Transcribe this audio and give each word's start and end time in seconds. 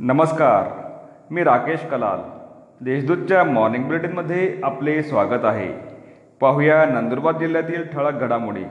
नमस्कार 0.00 0.66
मी 1.30 1.44
राकेश 1.44 1.80
कलाल. 1.80 2.18
देशदूतच्या 2.84 3.42
मॉर्निंग 3.44 3.84
बुलेटिनमध्ये 3.84 4.60
आपले 4.64 5.02
स्वागत 5.02 5.44
आहे. 5.44 5.66
पाहूया 6.40 6.84
नंदुरबार 6.86 7.36
जिल्ह्यातील 7.36 7.82
ठळक 7.92 8.20
घडामोडी. 8.20 8.62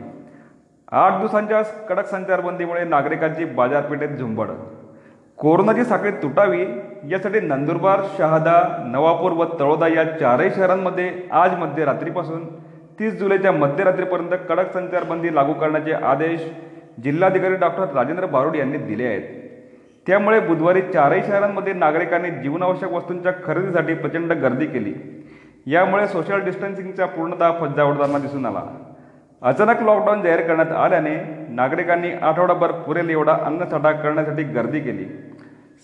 आठ 0.91 1.17
दिवसांच्या 1.19 1.61
कडक 1.61 2.05
संचारबंदीमुळे 2.05 2.83
नागरिकांची 2.83 3.45
बाजारपेठेत 3.45 4.09
झुंबड. 4.09 4.47
कोरोनाची 5.37 5.83
साखळी 5.83 6.11
तुटावी 6.11 6.65
यासाठी 7.11 7.39
नंदुरबार 7.39 8.01
शहादा 8.17 8.83
नवापूर 8.85 9.31
व 9.31 9.45
तळोदा 9.59 9.87
या 9.87 10.05
चारही 10.19 10.49
शहरांमध्ये 10.49 11.11
आज 11.31 11.57
मध्यरात्रीपासून 11.57 12.45
तीस 12.99 13.13
जुलैच्या 13.13 13.51
मध्यरात्रीपर्यंत 13.51 14.39
कडक 14.49 14.71
संचारबंदी 14.73 15.35
लागू 15.35 15.53
करण्याचे 15.53 15.93
आदेश 15.93 16.49
जिल्हाधिकारी 17.03 17.55
डॉक्टर 17.55 17.93
राजेंद्र 17.95 18.25
बारोड 18.25 18.55
यांनी 18.55 18.77
दिले 18.77 19.05
आहेत. 19.05 19.46
त्यामुळे 20.07 20.39
बुधवारी 20.39 20.81
चारही 20.81 21.21
शहरांमध्ये 21.23 21.73
नागरिकांनी 21.73 22.29
जीवनावश्यक 22.29 22.91
वस्तूंच्या 22.91 23.31
खरेदीसाठी 23.45 23.93
प्रचंड 23.93 24.33
गर्दी 24.33 24.65
केली. 24.65 24.93
यामुळे 25.65 26.07
सोशल 26.07 26.39
डिस्टन्सिंगचा 26.39 27.05
पूर्णतः 27.05 27.51
फज्जा 27.59 27.83
उडताना 27.83 28.17
दिसून 28.17 28.45
आला. 28.45 28.61
अचानक 29.41 29.81
लॉकडाऊन 29.81 30.21
जाहीर 30.21 30.41
करण्यात 30.41 30.71
आल्याने 30.71 31.15
नागरिकांनी 31.49 32.11
आठवडाभर 32.11 32.71
पुरेल 32.71 33.09
एवढा 33.09 33.33
अन्नसाठा 33.45 33.91
करण्यासाठी 33.91 34.43
गर्दी 34.43 34.79
केली. 34.79 35.05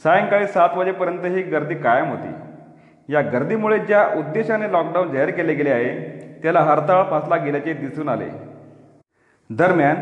सायंकाळी 0.04 0.48
सात 0.48 0.70
वाजेपर्यंत 0.76 1.26
ही 1.26 1.42
गर्दी 1.42 1.76
कायम 1.76 2.10
होती. 2.10 2.34
या 3.14 3.22
गर्दीमुळे 3.22 3.80
ज्या 3.80 4.08
उद्देशाने 4.18 4.72
लॉकडाऊन 4.72 5.12
जाहीर 5.12 5.30
केले 5.30 5.54
गेले 5.54 5.70
आहे 5.70 6.00
त्याला 6.44 6.60
हरताळ 6.60 7.04
फासला 7.04 7.36
गेल्याचे 7.36 7.74
दिसून 7.74 8.10
आले. 8.10 8.30
दरम्यान 9.50 9.96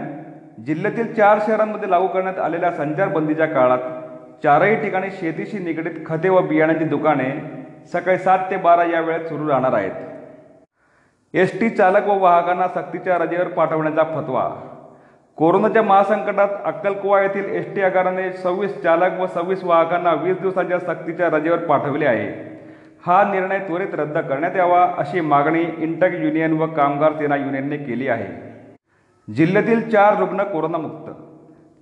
जिल्ह्यातील 0.64 1.14
चार 1.14 1.40
शहरांमध्ये 1.48 1.90
लागू 1.90 2.08
करण्यात 2.08 2.40
आलेल्या 2.40 2.72
संचारबंदीच्या 2.72 3.46
काळात 3.46 3.80
चारही 4.44 4.76
ठिकाणी 4.76 5.10
शेतीशी 5.12 5.60
निगडीत 5.60 6.06
खते 6.06 6.30
व 6.30 6.42
बियाण्याची 6.42 6.84
दुकाने 6.84 7.30
सकाळी 7.94 8.18
सात 8.18 8.40
ते 8.52 8.58
बारा 8.58 8.84
या 8.84 9.02
वेळेत 9.02 9.26
सुरू 9.26 9.50
राहणार 9.50 9.74
आहेत. 9.74 9.92
एस 11.34 11.60
टी 11.60 11.70
चालक 11.70 12.08
व 12.08 12.18
वाहकांना 12.20 12.68
सक्तीच्या 12.68 13.18
रजेवर 13.18 13.48
पाठवण्याचा 13.48 14.04
फतवा. 14.04 14.50
कोरोनाच्या 15.38 15.82
महासंकटात 15.84 16.48
अक्कलकुवा 16.66 17.22
येथील 17.22 17.46
एस 17.46 17.76
टी 17.76 17.82
आगाराने 17.82 18.32
सव्वीस 18.34 18.82
चालक 18.84 19.20
व 19.20 19.28
सव्वीस 19.28 19.64
वाहकांना 19.64 20.14
वीस 20.14 20.40
दिवसांच्या 20.40 20.80
सक्तीच्या 20.80 21.30
रजेवर 21.30 21.58
पाठवले 21.58 22.06
आहे. 22.06 22.30
हा 23.06 23.24
निर्णय 23.32 23.60
त्वरित 23.60 23.94
रद्द 23.94 24.18
करण्यात 24.18 24.56
यावा 24.56 24.84
अशी 24.98 25.22
मागणी 25.22 25.64
इंटक 25.78 26.10
युनियन 26.14 26.54
व 26.54 26.68
कामगार 26.68 27.14
सेना 27.14 27.36
युनियनने 27.36 27.78
केली 27.78 28.08
आहे. 28.08 28.28
जिल्ह्यातील 29.34 29.90
चार 29.90 30.20
रुग्ण 30.20 30.44
कोरोनामुक्त 30.44 31.12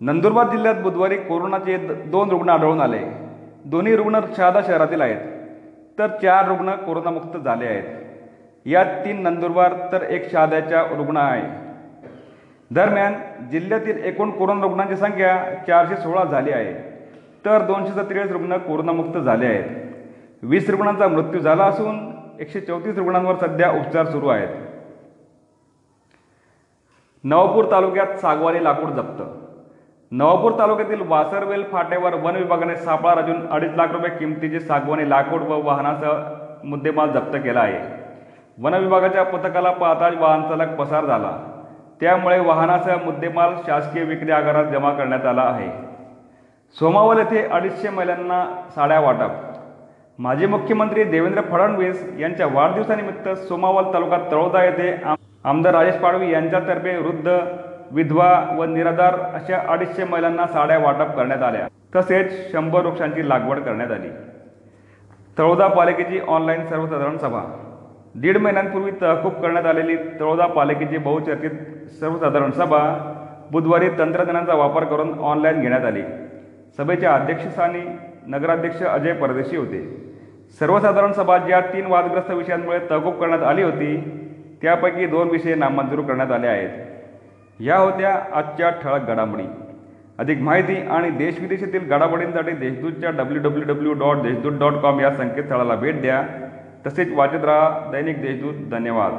नंदुरबार 0.02 0.50
जिल्ह्यात 0.50 0.76
बुधवारी 0.76 1.18
कोरोनाचे 1.18 1.78
दोन 2.08 2.30
रुग्ण 2.30 2.50
आढळून 2.50 2.82
आले. 2.82 3.00
दोन्ही 3.66 3.96
रुग्ण 3.96 4.20
शहादा 4.38 4.62
शहरातील 4.68 5.02
आहेत. 5.02 5.18
तर 6.00 6.08
चार 6.08 6.48
रुग्ण 6.48 6.72
कोरोनामुक्त 6.72 7.38
झाले 7.38 7.66
आहेत. 7.66 7.84
यात 8.66 8.86
तीन 9.06 9.22
नंदुरबार 9.22 9.74
तर 9.92 10.02
एक 10.02 10.32
शहाद्याच्या 10.32 10.82
रुग्ण 10.82 11.18
आहे. 11.18 11.42
दरम्यान 12.72 13.14
जिल्ह्यातील 13.52 13.98
एकूण 14.04 14.32
कोरोना 14.32 14.62
रुग्णांची 14.62 14.96
संख्या 14.96 15.56
चारशे 15.68 15.96
सोळा 15.96 16.24
झाली 16.24 16.52
आहे. 16.52 16.74
तर 17.46 17.62
दोनशे 17.62 17.92
सत्तेचाळीस 17.92 18.32
रुग्ण 18.32 18.58
कोरोनामुक्त 18.58 19.18
झाले 19.18 19.46
आहेत. 19.46 19.94
वीस 20.44 20.70
रुग्णांचा 20.70 21.08
मृत्यू 21.08 21.40
झाला 21.40 21.64
असून 21.64 22.00
एकशे 22.40 22.60
चौतीस 22.60 22.98
रुग्णांवर 22.98 23.36
सध्या 23.36 23.72
उपचार 23.72 24.06
सुरू 24.06 24.28
आहेत. 24.28 24.56
नवापूर 27.24 27.72
तालुक्यात 27.72 28.18
सागवानी 28.18 28.64
लाकूड 28.64 28.90
जप्त 28.90 29.22
नवापूर 30.12 30.52
तालुक्यातील 30.60 31.02
वासरवेल 31.08 31.64
फाट्यावर 31.72 32.14
वन 32.14 32.36
विभागाने 32.36 32.76
सापळा 32.76 33.14
रचून 33.16 33.48
अडीच 33.48 33.74
लाख 33.78 33.92
रुपये 33.92 34.10
किमतीचे 34.10 34.60
सागवानी 34.60 35.10
लाकूड 35.10 35.42
व 35.42 35.60
वाहनासह 35.66 36.64
मुद्देमाल 36.64 37.12
जप्त 37.12 37.36
केला 37.36 37.60
आहे. 37.60 37.80
वन 38.58 38.74
विभागाच्या 38.74 39.24
पथकाला 39.24 39.72
पाहताच 39.72 40.16
वाहन 40.18 40.48
चालक 40.50 40.76
पसार 40.76 41.06
झाला. 41.06 41.32
त्यामुळे 42.02 42.40
वाहनासह 42.40 43.06
मुद्देमाल 43.06 43.54
शासकीय 43.68 44.04
विक्री 44.04 44.32
आगारात 44.32 44.66
जमा 44.66 44.94
करण्यात 44.94 45.26
आला 45.26 45.42
आहे. 45.42 45.70
सोमावल 46.76 47.18
येथे 47.18 47.48
अडीचशे 47.48 47.90
महिलांना 47.90 48.44
साड्या 48.76 49.00
वाटप. 49.00 49.32
माजी 50.20 50.46
मुख्यमंत्री 50.46 51.04
देवेंद्र 51.04 51.42
फडणवीस 51.42 52.06
यांच्या 52.20 52.48
वाढदिवसानिमित्त 52.54 53.30
सोमावल 53.30 53.94
तालुका 53.94 54.18
तळोदा 54.32 54.64
येथे 54.64 54.92
आमदार 55.44 55.74
राजेश 55.74 55.96
पाडवी 55.96 56.32
यांच्यातर्फे 56.32 56.98
वृद्ध 56.98 57.40
विधवा 57.92 58.56
व 58.58 58.64
निराधार 58.64 59.14
अशा 59.14 59.58
अडीचशे 59.68 60.04
महिलांना 60.04 60.48
साड्या 60.48 60.78
वाटप 60.78 61.16
करण्यात 61.16 61.44
आल्या. 61.44 61.68
तसेच 61.96 62.52
शंभर 62.52 62.86
वृक्षांची 62.86 63.30
लागवड 63.30 63.60
करण्यात 63.60 63.92
आली. 63.92 64.10
तळोदा 65.38 65.68
पालिकेची 65.68 66.20
ऑनलाईन 66.28 66.66
सर्वसाधारण 66.66 67.18
सभा. 67.18 67.66
दीड 68.16 68.38
महिन्यांपूर्वी 68.38 68.92
तहकूब 69.02 69.34
करण्यात 69.34 69.66
आलेली 69.66 69.96
तळोदा 69.96 70.46
पालिकेची 70.46 70.98
बहुचर्चित 70.98 71.50
सर्वसाधारण 72.00 72.52
सभा 72.52 73.14
बुधवारी 73.52 73.90
तंत्रज्ञानाचा 73.90 74.54
वापर 74.54 74.84
करून 74.84 75.20
ऑनलाईन 75.20 75.62
घेण्यात 75.62 75.86
आली. 75.86 76.02
सभेच्या 76.78 77.14
अध्यक्षस्थानी 77.16 77.82
नगराध्यक्ष 78.28 78.84
अजय 78.84 79.14
परदेशी 79.14 79.58
होते. 79.58 79.80
सर्वसाधारण 80.60 81.12
सभा 81.12 81.38
ज्या 81.38 81.60
तीन 81.60 81.86
वादग्रस्त 81.86 82.32
विषयांमुळे 82.32 82.80
तहकूब 82.90 83.14
करण्यात 83.14 83.44
आली 83.44 83.64
होती 83.64 83.98
त्यापैकी 84.62 85.06
दोन 85.06 85.30
विषय 85.30 85.56
नामंजूर 85.56 86.00
करण्यात 86.00 86.32
आले 86.32 86.48
आहेत. 86.48 86.70
या 87.60 87.78
होत्या 87.78 88.26
आजच्या 88.34 88.70
ठळक 88.70 89.02
घडामोडी. 89.02 89.44
अधिक 90.20 90.42
माहिती 90.42 90.76
आणि 90.76 91.10
देशविदेशातील 91.10 91.90
घडामोडींसाठी 91.90 92.52
देशदूतच्या 92.52 93.10
W 93.10 93.44
W 93.44 93.64
W 93.64 93.94
dot 93.94 94.18
Deshdoot 94.18 94.52
dot 94.52 94.74
com 94.74 95.00
या 95.00 95.16
संकेतस्थळाला 95.16 95.76
भेट 95.76 96.02
द्या. 96.02 96.24
तसेच 96.88 97.14
वाचत 97.14 97.44
राहा 97.44 97.92
दैनिक 97.92 98.22
देशदूत. 98.22 98.70
धन्यवाद. 98.72 99.12